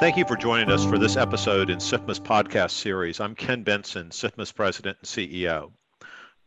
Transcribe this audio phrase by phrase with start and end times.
[0.00, 3.18] Thank you for joining us for this episode in SIFMA's podcast series.
[3.18, 5.72] I'm Ken Bentsen, SIFMA's president and CEO.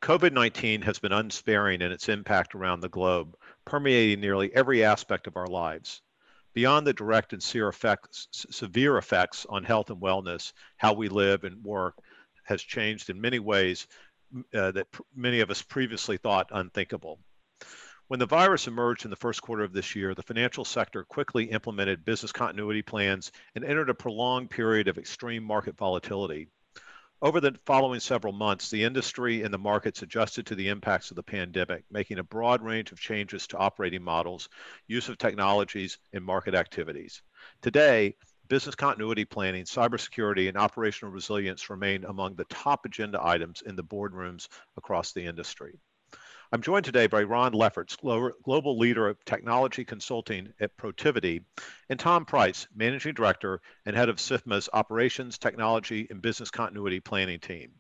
[0.02, 3.36] COVID 19 has been unsparing in its impact around the globe,
[3.66, 6.02] permeating nearly every aspect of our lives.
[6.54, 11.44] Beyond the direct and severe effects, severe effects on health and wellness, how we live
[11.44, 11.96] and work
[12.46, 13.86] has changed in many ways
[14.54, 17.20] uh, that many of us previously thought unthinkable.
[18.12, 21.46] When the virus emerged in the first quarter of this year, the financial sector quickly
[21.46, 26.50] implemented business continuity plans and entered a prolonged period of extreme market volatility.
[27.22, 31.16] Over the following several months, the industry and the markets adjusted to the impacts of
[31.16, 34.50] the pandemic, making a broad range of changes to operating models,
[34.88, 37.22] use of technologies, and market activities.
[37.62, 38.18] Today,
[38.50, 43.86] business continuity planning, cybersecurity, and operational resilience remain among the top agenda items in the
[43.86, 45.80] boardrooms across the industry.
[46.54, 51.46] I'm joined today by Ron Lefferts, Global Leader of Technology Consulting at Protiviti,
[51.88, 57.40] and Tom Price, Managing Director and Head of SIFMA's Operations, Technology, and Business Continuity Planning
[57.40, 57.72] team.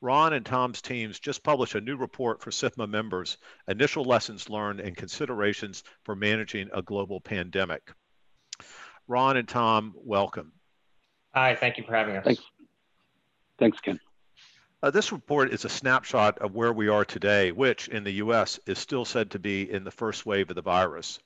[0.00, 4.78] Ron and Tom's teams just published a new report for SIFMA members, Initial Lessons Learned
[4.78, 7.90] and Considerations for Managing a Global Pandemic.
[9.08, 10.52] Ron and Tom, welcome.
[11.34, 12.24] Hi, thank you for having us.
[12.24, 12.42] Thanks,
[13.58, 13.98] Thanks Ken.
[14.82, 18.60] Uh, this report is a snapshot of where we are today, which in the US
[18.66, 21.18] is still said to be in the first wave of the virus.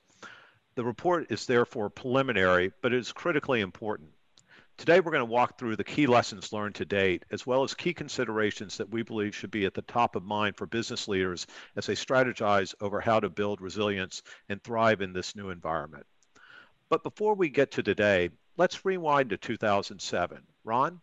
[0.75, 4.11] The report is therefore preliminary, but it is critically important.
[4.77, 7.73] Today, we're going to walk through the key lessons learned to date, as well as
[7.73, 11.45] key considerations that we believe should be at the top of mind for business leaders
[11.75, 16.05] as they strategize over how to build resilience and thrive in this new environment.
[16.87, 20.41] But before we get to today, let's rewind to 2007.
[20.63, 21.01] Ron?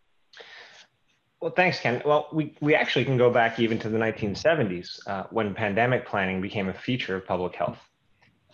[1.40, 2.02] Well, thanks, Ken.
[2.04, 6.40] Well, we, we actually can go back even to the 1970s uh, when pandemic planning
[6.40, 7.78] became a feature of public health.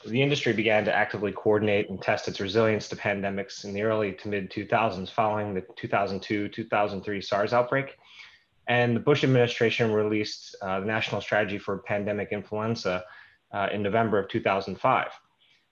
[0.07, 4.13] The industry began to actively coordinate and test its resilience to pandemics in the early
[4.13, 7.97] to mid 2000s following the 2002 2003 SARS outbreak.
[8.69, 13.05] And the Bush administration released uh, the National Strategy for Pandemic Influenza
[13.53, 15.09] uh, in November of 2005.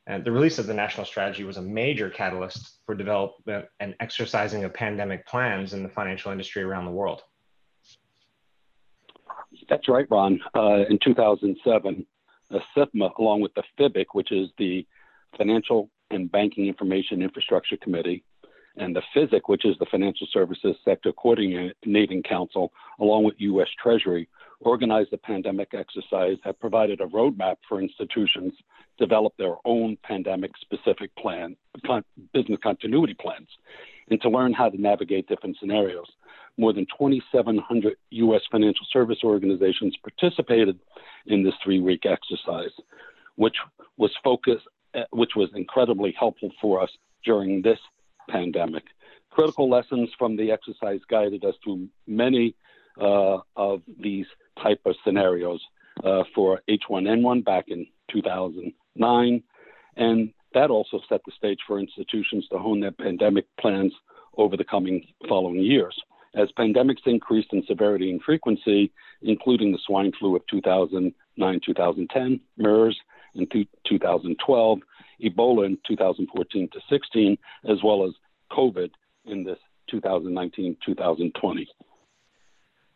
[0.07, 4.65] And the release of the national strategy was a major catalyst for development and exercising
[4.65, 7.23] of pandemic plans in the financial industry around the world.
[9.69, 10.41] That's right, Ron.
[10.57, 12.07] Uh, in 2007,
[12.51, 14.87] the SIFMA, along with the FBIIC, which is the
[15.37, 18.25] Financial and Banking Information Infrastructure Committee,
[18.77, 23.69] and the FISC, which is the Financial Services Sector Coordinating Council, along with U.S.
[23.83, 24.29] Treasury,
[24.65, 28.53] organized a pandemic exercise that provided a roadmap for institutions
[28.99, 31.57] to develop their own pandemic specific plan,
[32.33, 33.49] business continuity plans,
[34.11, 36.07] and to learn how to navigate different scenarios.
[36.59, 38.43] More than 2,700 U.S.
[38.51, 40.79] financial service organizations participated
[41.27, 42.73] in this three week exercise,
[43.37, 43.57] which
[43.97, 44.67] was focused,
[45.11, 46.91] which was incredibly helpful for us
[47.25, 47.79] during this
[48.29, 48.85] pandemic.
[49.31, 52.55] Critical lessons from the exercise guided us through many
[53.01, 54.27] uh, of these
[54.61, 55.61] type of scenarios
[56.05, 59.43] uh, for H1N1 back in 2009.
[59.97, 63.93] And that also set the stage for institutions to hone their pandemic plans
[64.37, 65.97] over the coming following years.
[66.35, 68.91] As pandemics increased in severity and frequency,
[69.21, 72.99] including the swine flu of 2009 2010, MERS
[73.35, 73.47] in
[73.87, 74.79] 2012,
[75.23, 77.39] Ebola in 2014 to 16,
[77.69, 78.13] as well as
[78.51, 78.91] COVID
[79.27, 79.59] in this
[79.91, 81.69] 2019 2020.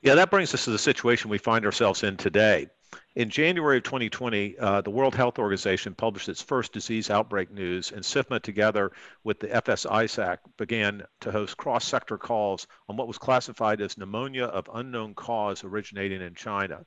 [0.06, 2.69] Yeah, that brings us to the situation we find ourselves in today.
[3.17, 7.91] In January of 2020, uh, the World Health Organization published its first disease outbreak news,
[7.91, 8.93] and SIFMA, together
[9.25, 14.71] with the FS-ISAC, began to host cross-sector calls on what was classified as pneumonia of
[14.72, 16.84] unknown cause originating in China.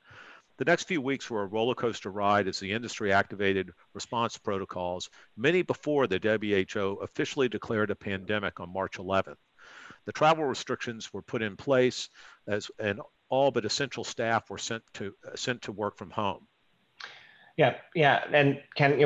[0.56, 5.10] The next few weeks were a roller coaster ride as the industry activated response protocols,
[5.36, 9.36] many before the WHO officially declared a pandemic on March 11th.
[10.06, 12.08] The travel restrictions were put in place
[12.46, 16.46] as and all but essential staff were sent to uh, sent to work from home.
[17.56, 18.62] Yeah, yeah, and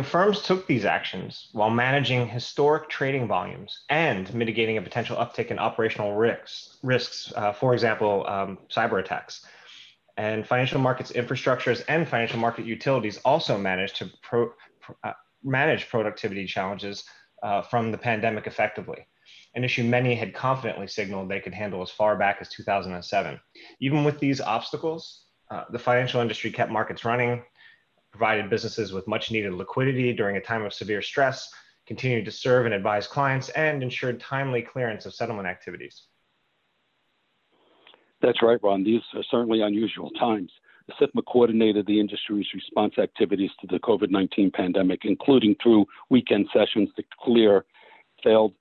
[0.07, 5.59] firms took these actions while managing historic trading volumes and mitigating a potential uptick in
[5.59, 6.79] operational risks.
[6.83, 9.45] Risks, uh, for example, um, cyber attacks.
[10.17, 14.53] And financial markets infrastructures and financial market utilities also managed to pro,
[15.03, 15.13] uh,
[15.43, 17.03] manage productivity challenges
[17.43, 19.09] uh, from the pandemic effectively
[19.55, 23.41] an issue many had confidently signaled they could handle as far back as 2007.
[23.81, 27.43] Even with these obstacles, uh, the financial industry kept markets running,
[28.11, 31.53] provided businesses with much needed liquidity during a time of severe stress,
[31.87, 36.05] continued to serve and advise clients, and ensured timely clearance of settlement activities.
[38.23, 38.85] That's right, Ron.
[38.85, 40.51] These are certainly unusual times.
[40.87, 46.49] The SIFMA coordinated the industry's response activities to the COVID 19 pandemic, including through weekend
[46.53, 47.65] sessions to clear
[48.23, 48.55] failed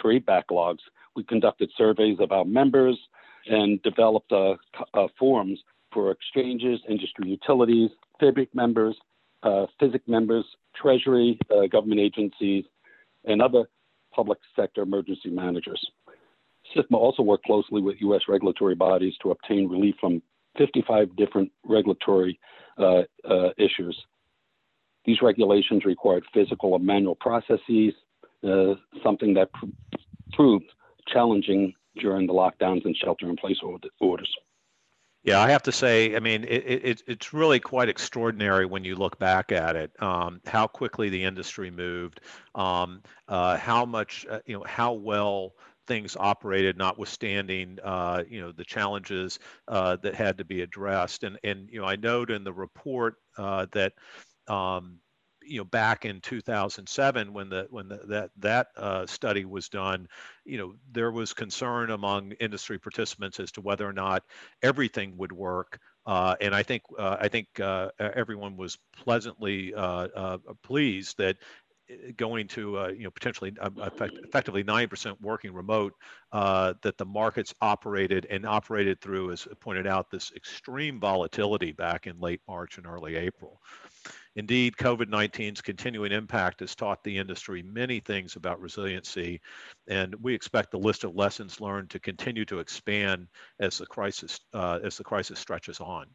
[0.00, 0.78] trade backlogs,
[1.16, 2.98] we conducted surveys of our members
[3.46, 4.54] and developed uh,
[4.94, 5.58] uh, forums
[5.92, 8.96] for exchanges, industry utilities, FBIIC members,
[9.42, 10.44] uh, FISIC members,
[10.80, 12.64] Treasury, uh, government agencies,
[13.24, 13.64] and other
[14.14, 15.84] public sector emergency managers.
[16.76, 18.22] SIFMA also worked closely with U.S.
[18.28, 20.22] regulatory bodies to obtain relief from
[20.58, 22.38] 55 different regulatory
[22.78, 23.98] uh, uh, issues.
[25.04, 27.94] These regulations required physical and manual processes,
[28.44, 29.66] uh, something that pr-
[30.32, 30.72] proved
[31.06, 33.58] challenging during the lockdowns and shelter in place
[34.00, 34.32] orders.
[35.22, 38.96] Yeah, I have to say, I mean, it, it, it's really quite extraordinary when you
[38.96, 42.20] look back at it, um, how quickly the industry moved,
[42.54, 45.52] um, uh, how much, uh, you know, how well
[45.86, 49.38] things operated, notwithstanding, uh, you know, the challenges
[49.68, 51.22] uh, that had to be addressed.
[51.22, 53.92] And, and, you know, I note in the report uh, that,
[54.48, 55.00] um,
[55.50, 60.08] you know back in 2007 when the when the, that that uh, study was done
[60.44, 64.22] you know there was concern among industry participants as to whether or not
[64.62, 70.08] everything would work uh, and I think uh, I think uh, everyone was pleasantly uh,
[70.14, 71.36] uh, pleased that
[72.16, 75.94] going to uh, you know potentially uh, effect, effectively 90% working remote
[76.32, 82.06] uh, that the markets operated and operated through as pointed out this extreme volatility back
[82.06, 83.60] in late March and early April.
[84.36, 89.40] Indeed, COVID-19's continuing impact has taught the industry many things about resiliency,
[89.88, 93.26] and we expect the list of lessons learned to continue to expand
[93.58, 96.06] as the crisis uh, as the crisis stretches on.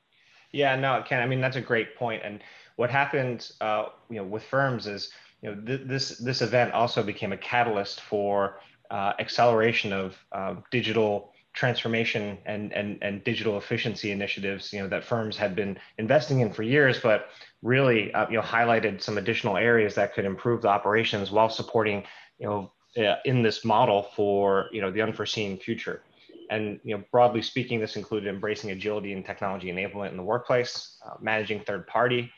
[0.51, 1.21] Yeah, no, Ken.
[1.21, 2.21] I mean that's a great point.
[2.23, 2.41] And
[2.77, 5.11] what happened, uh, you know, with firms is
[5.41, 8.59] you know, th- this this event also became a catalyst for
[8.91, 14.73] uh, acceleration of uh, digital transformation and, and and digital efficiency initiatives.
[14.73, 17.29] You know that firms had been investing in for years, but
[17.61, 22.03] really uh, you know highlighted some additional areas that could improve the operations while supporting
[22.39, 26.01] you know uh, in this model for you know the unforeseen future.
[26.49, 30.97] And you know, broadly speaking, this included embracing agility and technology enablement in the workplace,
[31.05, 32.31] uh, managing third party,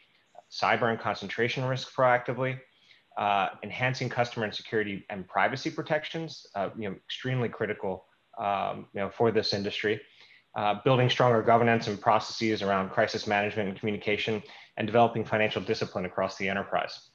[0.50, 2.58] cyber and concentration risk proactively,
[3.18, 8.06] uh, enhancing customer and security and privacy protections, uh, you know, extremely critical,
[8.38, 10.00] um, you know, for this industry.
[10.56, 14.42] Uh, building stronger governance and processes around crisis management and communication,
[14.78, 17.10] and developing financial discipline across the enterprise.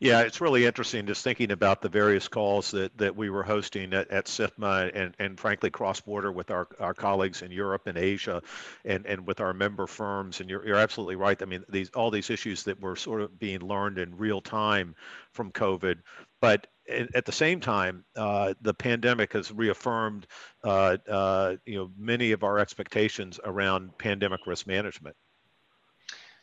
[0.00, 3.94] Yeah, it's really interesting just thinking about the various calls that, that we were hosting
[3.94, 4.28] at, at
[4.58, 8.42] and, and frankly cross-border with our, our colleagues in Europe and Asia
[8.84, 10.40] and, and with our member firms.
[10.40, 11.40] And you're, you're absolutely right.
[11.40, 14.94] I mean, these all these issues that were sort of being learned in real time
[15.32, 16.00] from COVID.
[16.40, 16.66] But
[17.14, 20.26] at the same time, uh, the pandemic has reaffirmed,
[20.62, 25.16] uh, uh, you know, many of our expectations around pandemic risk management.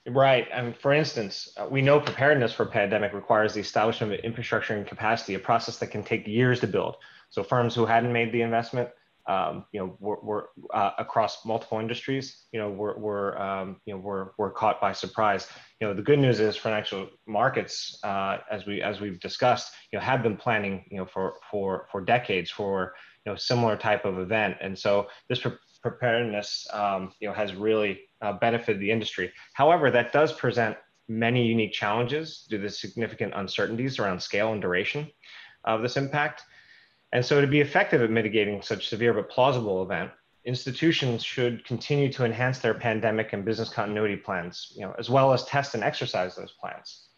[0.07, 0.47] Right.
[0.51, 4.75] And for instance, uh, we know preparedness for a pandemic requires the establishment of infrastructure
[4.75, 6.95] and capacity, a process that can take years to build.
[7.29, 8.89] So firms who hadn't made the investment,
[9.27, 13.93] um, you know, were, were uh, across multiple industries, you know, were, were um, you
[13.93, 15.47] know, were, were caught by surprise.
[15.79, 19.99] You know, the good news is financial markets, uh, as we as we've discussed, you
[19.99, 24.03] know, have been planning, you know, for for for decades for you know similar type
[24.03, 25.45] of event, and so this
[25.81, 29.31] preparedness, um, you know, has really uh, benefited the industry.
[29.53, 35.11] However, that does present many unique challenges due to significant uncertainties around scale and duration
[35.65, 36.43] of this impact.
[37.13, 40.11] And so to be effective at mitigating such severe but plausible event,
[40.45, 45.33] institutions should continue to enhance their pandemic and business continuity plans, you know, as well
[45.33, 47.09] as test and exercise those plans.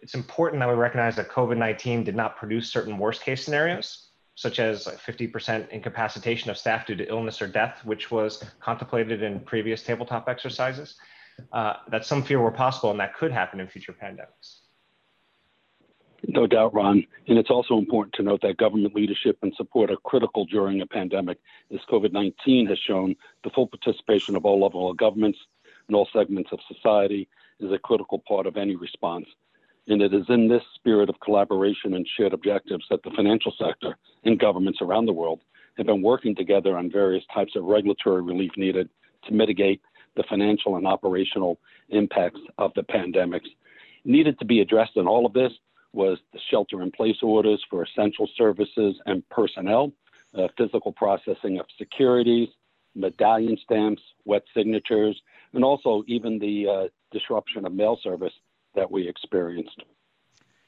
[0.00, 4.58] It's important that we recognize that COVID-19 did not produce certain worst case scenarios, such
[4.58, 9.82] as 50% incapacitation of staff due to illness or death, which was contemplated in previous
[9.82, 10.96] tabletop exercises,
[11.52, 14.60] uh, that some fear were possible and that could happen in future pandemics.
[16.28, 17.04] No doubt, Ron.
[17.26, 20.86] And it's also important to note that government leadership and support are critical during a
[20.86, 21.38] pandemic,
[21.72, 25.38] as COVID 19 has shown the full participation of all levels of governments
[25.88, 29.26] and all segments of society is a critical part of any response.
[29.88, 33.96] And it is in this spirit of collaboration and shared objectives that the financial sector
[34.24, 35.40] and governments around the world
[35.76, 38.88] have been working together on various types of regulatory relief needed
[39.24, 39.80] to mitigate
[40.16, 41.58] the financial and operational
[41.88, 43.48] impacts of the pandemics.
[44.04, 45.52] Needed to be addressed in all of this
[45.92, 49.92] was the shelter in place orders for essential services and personnel,
[50.36, 52.48] uh, physical processing of securities,
[52.94, 55.20] medallion stamps, wet signatures,
[55.54, 58.32] and also even the uh, disruption of mail service
[58.74, 59.82] that we experienced.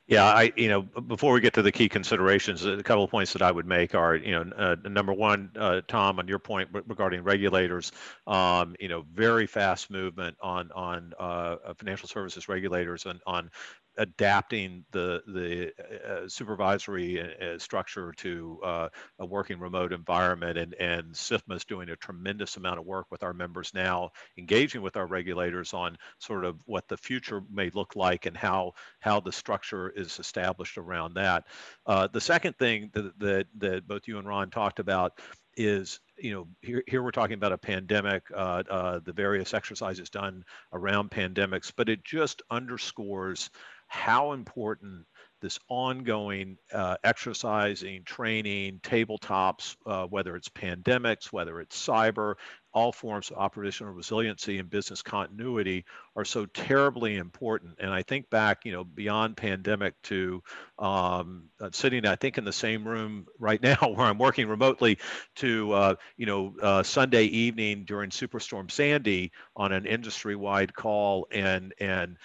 [0.07, 3.33] Yeah, I you know before we get to the key considerations, a couple of points
[3.33, 6.69] that I would make are you know uh, number one, uh, Tom, on your point
[6.73, 7.91] regarding regulators,
[8.27, 13.51] um, you know very fast movement on on uh, financial services regulators and on
[13.97, 15.73] adapting the the
[16.09, 21.91] uh, supervisory uh, structure to uh, a working remote environment, and and SIFMA is doing
[21.91, 26.45] a tremendous amount of work with our members now, engaging with our regulators on sort
[26.45, 31.15] of what the future may look like and how how the structure is established around
[31.15, 31.45] that.
[31.87, 35.21] Uh, the second thing that, that that both you and Ron talked about
[35.57, 40.11] is you know here, here we're talking about a pandemic uh, uh, the various exercises
[40.11, 43.51] done around pandemics but it just underscores
[43.95, 45.07] how important
[45.41, 52.35] this ongoing uh, exercising, training, tabletops, uh, whether it's pandemics, whether it's cyber,
[52.73, 55.85] all forms of operational resiliency and business continuity
[56.17, 57.77] are so terribly important.
[57.79, 60.43] And I think back, you know, beyond pandemic to
[60.79, 64.99] um, sitting, I think, in the same room right now where I'm working remotely
[65.37, 71.75] to, uh, you know, uh, Sunday evening during Superstorm Sandy on an industry-wide call and
[71.79, 72.17] and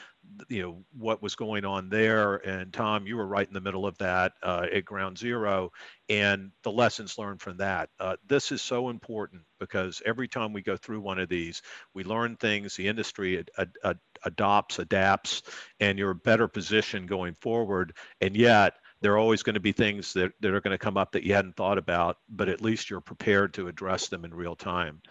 [0.47, 3.85] you know what was going on there and tom you were right in the middle
[3.85, 5.71] of that uh, at ground zero
[6.09, 7.89] and the lessons learned from that.
[7.99, 11.61] Uh, this is so important because every time we go through one of these
[11.93, 15.43] we learn things the industry ad- ad- adopts adapts
[15.79, 19.71] and you're a better position going forward and yet there are always going to be
[19.71, 22.61] things that, that are going to come up that you hadn't thought about but at
[22.61, 25.01] least you're prepared to address them in real time.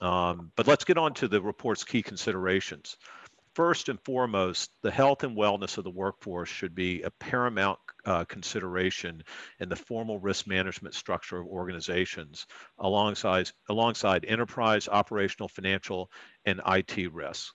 [0.00, 2.98] Um, but let's get on to the report's key considerations
[3.56, 8.22] first and foremost, the health and wellness of the workforce should be a paramount uh,
[8.24, 9.22] consideration
[9.60, 12.46] in the formal risk management structure of organizations
[12.78, 16.10] alongside, alongside enterprise, operational, financial,
[16.44, 17.54] and IT risks.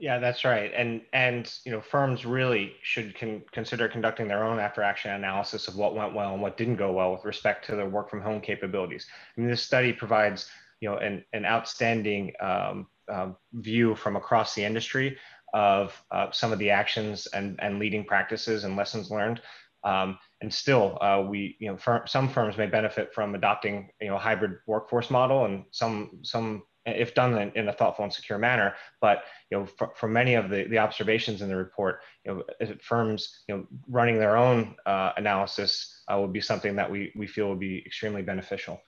[0.00, 0.72] Yeah, that's right.
[0.76, 5.76] And and you know, firms really should con- consider conducting their own after-action analysis of
[5.76, 8.40] what went well and what didn't go well with respect to their work from home
[8.40, 9.06] capabilities.
[9.36, 14.54] I mean, this study provides you know an, an outstanding um, uh, view from across
[14.54, 15.16] the industry
[15.54, 19.40] of uh, some of the actions and, and leading practices and lessons learned.
[19.84, 24.08] Um, and still, uh, we, you know, fir- some firms may benefit from adopting, you
[24.08, 28.38] know, hybrid workforce model, and some, some, if done in, in a thoughtful and secure
[28.38, 28.74] manner.
[29.00, 32.74] But you know, for, for many of the, the observations in the report, you know,
[32.82, 37.26] firms, you know, running their own uh, analysis uh, would be something that we we
[37.26, 38.80] feel would be extremely beneficial.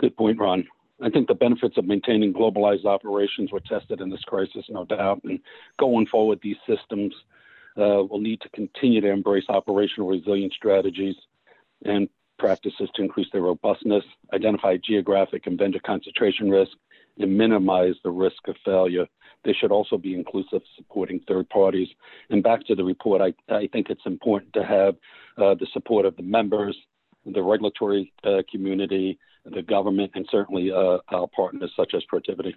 [0.00, 0.66] Good point, Ron.
[1.02, 5.22] I think the benefits of maintaining globalized operations were tested in this crisis, no doubt.
[5.24, 5.40] And
[5.78, 7.14] going forward, these systems
[7.76, 11.16] uh, will need to continue to embrace operational resilience strategies
[11.84, 16.72] and practices to increase their robustness, identify geographic and vendor concentration risk,
[17.18, 19.06] and minimize the risk of failure.
[19.44, 21.88] They should also be inclusive supporting third parties.
[22.30, 24.96] And back to the report, I, I think it's important to have
[25.38, 26.76] uh, the support of the members,
[27.26, 32.54] the regulatory uh, community, the government, and certainly uh, our partners such as Protiviti.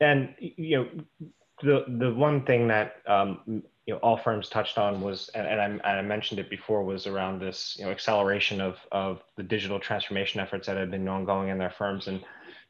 [0.00, 1.30] And you know,
[1.62, 5.60] the the one thing that um, you know all firms touched on was, and, and,
[5.60, 9.42] I, and, I, mentioned it before, was around this you know acceleration of of the
[9.42, 12.20] digital transformation efforts that have been ongoing in their firms, and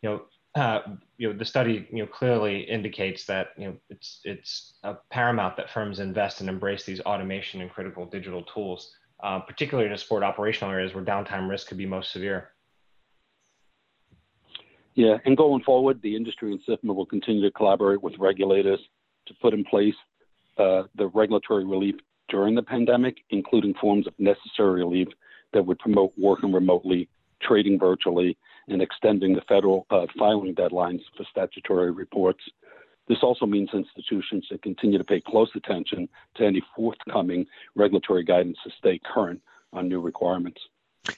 [0.03, 0.23] you know.
[0.57, 4.75] Uh, you know the study you know clearly indicates that you know it's it's
[5.11, 8.95] paramount that firms invest and embrace these automation and critical digital tools
[9.25, 12.51] uh, particularly to support operational areas where downtime risk could be most severe.
[14.95, 18.79] Yeah, and going forward, the industry and SIFMA will continue to collaborate with regulators
[19.27, 19.95] to put in place
[20.59, 21.97] uh, the regulatory relief
[22.29, 25.09] during the pandemic, including forms of necessary relief
[25.55, 27.09] that would promote working remotely,
[27.43, 28.37] trading virtually,
[28.69, 32.45] and extending the federal uh, filing deadlines for statutory reports
[33.09, 38.59] this also means institutions should continue to pay close attention to any forthcoming regulatory guidance
[38.65, 39.41] to stay current
[39.73, 40.61] on new requirements.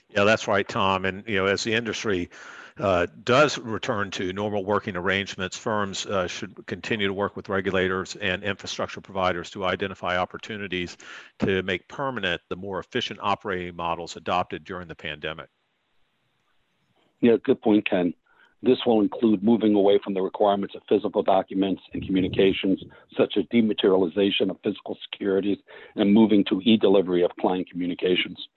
[0.09, 1.05] Yeah, that's right, Tom.
[1.05, 2.29] And you know, as the industry
[2.77, 8.15] uh, does return to normal working arrangements, firms uh, should continue to work with regulators
[8.17, 10.97] and infrastructure providers to identify opportunities
[11.39, 15.47] to make permanent the more efficient operating models adopted during the pandemic.
[17.21, 18.13] Yeah, good point, Ken.
[18.63, 22.83] This will include moving away from the requirements of physical documents and communications,
[23.15, 25.59] such as dematerialization of physical securities,
[25.95, 28.47] and moving to e-delivery of client communications.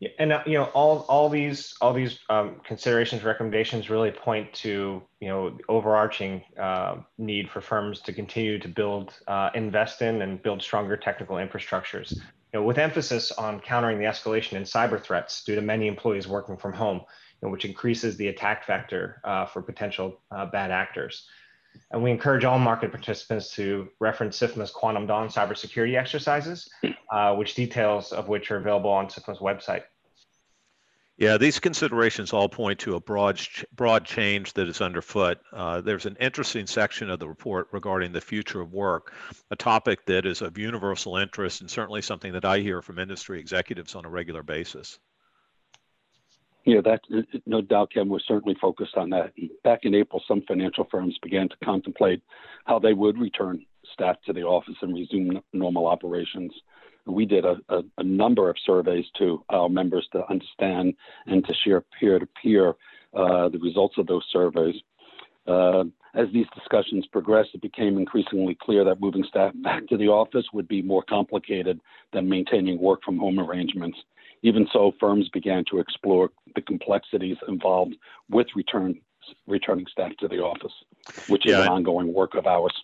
[0.00, 4.52] Yeah, and uh, you know all all these all these um, considerations recommendations really point
[4.54, 10.02] to you know the overarching uh, need for firms to continue to build uh, invest
[10.02, 12.12] in and build stronger technical infrastructures
[12.54, 16.26] you know with emphasis on countering the escalation in cyber threats due to many employees
[16.26, 17.00] working from home
[17.40, 21.28] which increases the attack vector uh, for potential uh, bad actors.
[21.90, 26.68] And we encourage all market participants to reference SIFMA's Quantum Dawn cybersecurity exercises,
[27.10, 29.82] uh, which details of which are available on SIFMA's website.
[31.16, 33.40] Yeah, these considerations all point to a broad,
[33.72, 35.38] broad change that is underfoot.
[35.52, 39.12] Uh, there's an interesting section of the report regarding the future of work,
[39.52, 43.38] a topic that is of universal interest and certainly something that I hear from industry
[43.38, 44.98] executives on a regular basis.
[46.64, 49.32] Yeah, that uh, uh, no doubt, Ken, was certainly focused on that.
[49.62, 52.22] Back in April, some financial firms began to contemplate
[52.64, 56.52] how they would return staff to the office and resume normal operations
[57.06, 60.94] we did a, a, a, number of surveys to our members to understand
[61.26, 62.74] and to share peer to peer
[63.12, 64.74] the results of those surveys.
[65.46, 70.08] Uh, as these discussions progressed, it became increasingly clear that moving staff back to the
[70.08, 71.80] office would be more complicated
[72.12, 73.98] than maintaining work from home arrangements.
[74.44, 77.94] Even so, firms began to explore the complexities involved
[78.30, 79.00] with return,
[79.46, 80.72] returning staff to the office,
[81.28, 81.62] which is yeah.
[81.62, 82.74] an ongoing work of ours.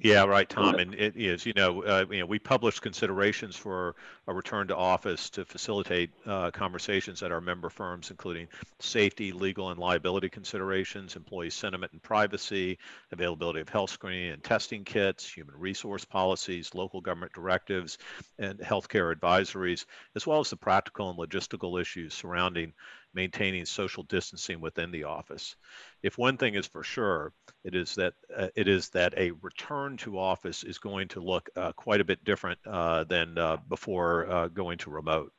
[0.00, 0.76] Yeah, right, Tom.
[0.76, 3.96] And it is, you know, uh, you know, we published considerations for
[4.28, 8.46] a return to office to facilitate uh, conversations at our member firms, including
[8.78, 12.78] safety, legal, and liability considerations, employee sentiment and privacy,
[13.10, 17.98] availability of health screening and testing kits, human resource policies, local government directives,
[18.38, 22.72] and healthcare advisories, as well as the practical and logistical issues surrounding
[23.14, 25.56] maintaining social distancing within the office.
[26.02, 27.32] If one thing is for sure,
[27.64, 31.48] it is that uh, it is that a return to office is going to look
[31.56, 35.32] uh, quite a bit different uh, than uh, before uh, going to remote.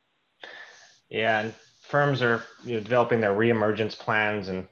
[1.08, 4.66] Yeah, and firms are you know, developing their reemergence plans, and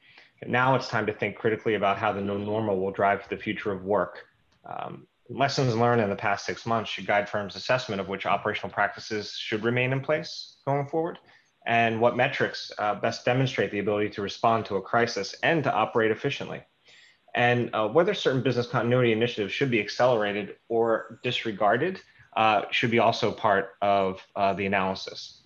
[0.47, 3.73] now it's time to think critically about how the new normal will drive the future
[3.73, 4.25] of work.
[4.65, 8.71] Um, lessons learned in the past six months should guide firms' assessment of which operational
[8.71, 11.19] practices should remain in place going forward
[11.69, 15.73] and what metrics uh, best demonstrate the ability to respond to a crisis and to
[15.73, 16.63] operate efficiently,
[17.35, 22.01] and uh, whether certain business continuity initiatives should be accelerated or disregarded
[22.37, 25.43] uh, should be also part of uh, the analysis.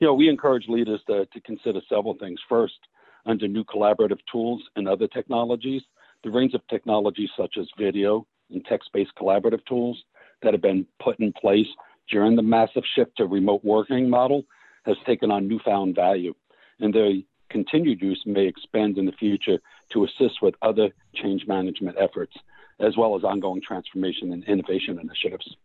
[0.00, 2.40] You know, we encourage leaders to, to consider several things.
[2.48, 2.78] First,
[3.24, 5.82] under new collaborative tools and other technologies,
[6.24, 10.02] the range of technologies such as video and text-based collaborative tools
[10.42, 11.66] that have been put in place
[12.10, 14.44] during the massive shift to remote working model
[14.88, 16.34] has taken on newfound value,
[16.80, 17.12] and their
[17.50, 19.58] continued use may expand in the future
[19.90, 22.36] to assist with other change management efforts,
[22.80, 25.56] as well as ongoing transformation and innovation initiatives.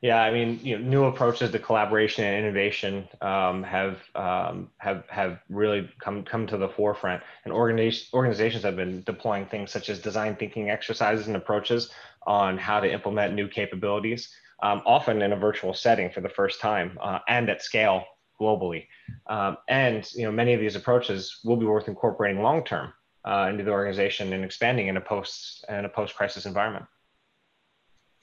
[0.00, 5.04] Yeah, I mean, you know, new approaches to collaboration and innovation um, have um, have
[5.08, 9.88] have really come come to the forefront, and organizations organizations have been deploying things such
[9.88, 11.90] as design thinking exercises and approaches
[12.26, 16.60] on how to implement new capabilities, um, often in a virtual setting for the first
[16.60, 18.04] time uh, and at scale
[18.42, 18.86] globally.
[19.26, 22.92] Um, and you know, many of these approaches will be worth incorporating long term
[23.24, 26.86] uh, into the organization and expanding in a post in a post crisis environment.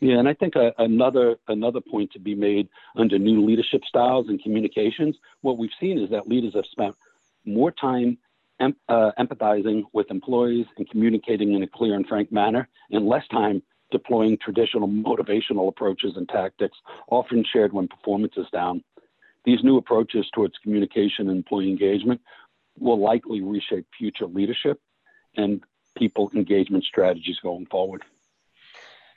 [0.01, 4.29] Yeah, and I think uh, another another point to be made under new leadership styles
[4.29, 6.95] and communications, what we've seen is that leaders have spent
[7.45, 8.17] more time
[8.61, 13.27] em- uh, empathizing with employees and communicating in a clear and frank manner, and less
[13.29, 16.77] time deploying traditional motivational approaches and tactics,
[17.09, 18.83] often shared when performance is down.
[19.49, 22.21] These new approaches towards communication and employee engagement
[22.77, 24.79] will likely reshape future leadership
[25.37, 25.63] and
[25.97, 28.03] people engagement strategies going forward.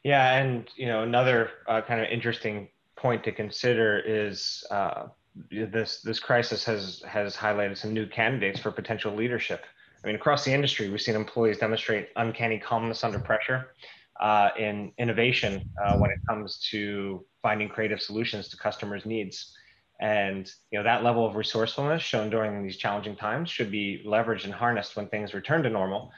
[0.04, 5.08] Yeah, and you know another uh, kind of interesting point to consider is uh,
[5.50, 9.66] this this crisis has has highlighted some new candidates for potential leadership.
[10.02, 13.74] I mean, across the industry, we've seen employees demonstrate uncanny calmness under pressure,
[14.18, 19.54] uh, in innovation uh, when it comes to finding creative solutions to customers' needs.
[20.02, 24.44] And you know that level of resourcefulness shown during these challenging times should be leveraged
[24.44, 26.10] and harnessed when things return to normal,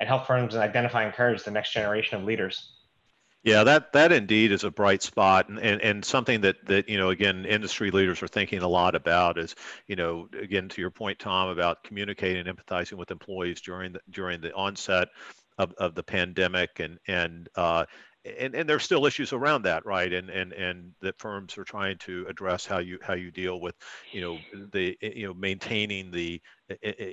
[0.00, 2.72] and help firms identify and encourage the next generation of leaders.
[3.44, 6.98] Yeah, that that indeed is a bright spot, and, and and something that that you
[6.98, 9.54] know again industry leaders are thinking a lot about is
[9.86, 14.00] you know again to your point, Tom, about communicating and empathizing with employees during the
[14.10, 15.06] during the onset
[15.56, 17.84] of, of the pandemic and and uh,
[18.24, 20.12] and, and there's still issues around that, right?
[20.12, 23.74] And and and that firms are trying to address how you how you deal with,
[24.12, 24.38] you know,
[24.72, 26.40] the you know maintaining the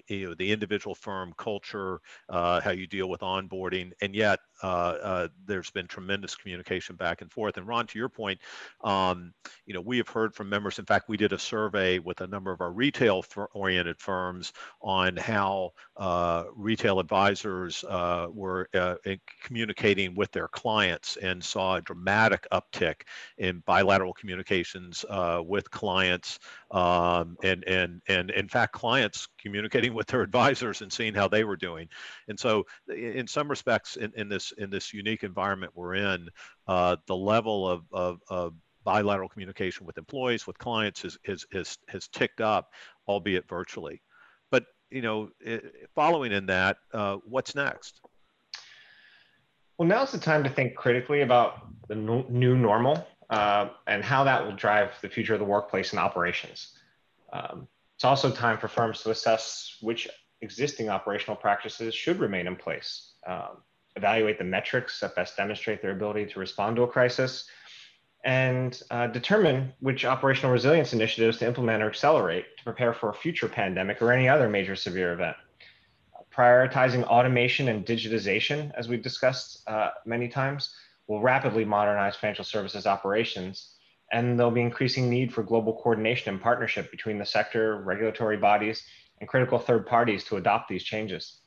[0.08, 4.68] you know the individual firm culture, uh, how you deal with onboarding, and yet uh,
[5.02, 7.58] uh, there's been tremendous communication back and forth.
[7.58, 8.40] And Ron, to your point,
[8.84, 9.34] um,
[9.66, 10.80] you know we have heard from members.
[10.80, 15.72] In fact, we did a survey with a number of our retail-oriented firms on how
[15.98, 18.96] uh, retail advisors uh, were uh,
[19.44, 23.02] communicating with their clients, and saw a dramatic uptick
[23.38, 25.06] in bilateral communications
[25.46, 26.40] with clients,
[26.72, 31.44] um, and and and in fact, clients communicating with their advisors and seeing how they
[31.44, 31.88] were doing.
[32.28, 36.30] And so, in some respects, in, in this in this unique environment we're in,
[36.68, 41.78] uh, the level of, of, of bilateral communication with employees, with clients has, has, has,
[41.88, 42.72] has ticked up,
[43.08, 44.02] albeit virtually.
[44.90, 45.30] You know,
[45.96, 48.00] following in that, uh, what's next?
[49.78, 54.44] Well, now's the time to think critically about the new normal uh, and how that
[54.46, 56.78] will drive the future of the workplace and operations.
[57.32, 60.08] Um, it's also time for firms to assess which
[60.42, 63.58] existing operational practices should remain in place, um,
[63.96, 67.50] evaluate the metrics that best demonstrate their ability to respond to a crisis,
[68.28, 73.14] and uh, determine which operational resilience initiatives to implement or accelerate to prepare for a
[73.14, 75.38] future pandemic or any other major severe event.
[76.36, 80.76] Prioritizing automation and digitization, as we've discussed uh, many times,
[81.08, 83.76] will rapidly modernize financial services operations,
[84.12, 88.84] and there'll be increasing need for global coordination and partnership between the sector, regulatory bodies,
[89.22, 91.40] and critical third parties to adopt these changes.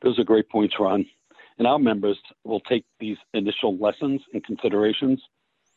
[0.00, 1.04] Those are great points, Ron.
[1.58, 5.22] And our members will take these initial lessons and considerations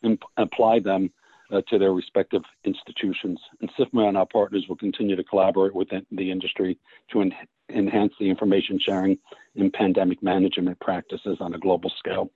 [0.04, 1.12] and apply them
[1.52, 3.40] uh, to their respective institutions.
[3.62, 6.78] And SIFMA and our partners will continue to collaborate with the industry
[7.12, 7.34] to en-
[7.70, 9.18] enhance the information sharing
[9.56, 12.32] and pandemic management practices on a global scale.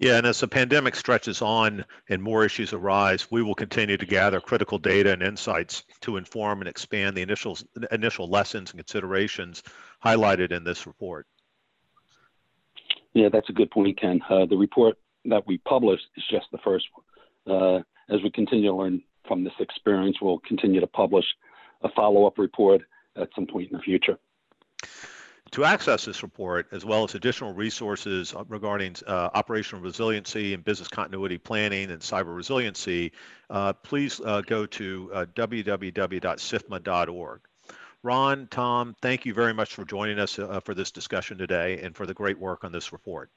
[0.00, 4.06] Yeah, and as the pandemic stretches on and more issues arise, we will continue to
[4.06, 7.58] gather critical data and insights to inform and expand the initial
[7.90, 9.64] initial lessons and considerations
[10.04, 11.26] highlighted in this report.
[13.18, 14.20] Yeah, that's a good point, Ken.
[14.30, 17.04] Uh, the report that we published is just the first one.
[17.52, 21.24] Uh, as we continue to learn from this experience, we'll continue to publish
[21.82, 22.82] a follow-up report
[23.16, 24.16] at some point in the future.
[25.50, 30.86] To access this report, as well as additional resources regarding uh, operational resiliency and business
[30.86, 33.10] continuity planning and cyber resiliency,
[33.50, 37.40] uh, please uh, go to uh, www.sifma.org.
[38.02, 41.96] Ron, Tom, thank you very much for joining us uh, for this discussion today and
[41.96, 43.30] for the great work on this report.